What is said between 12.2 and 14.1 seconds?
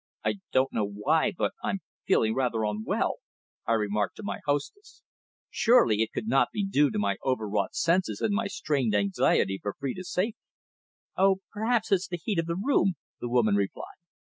of the room," the woman replied.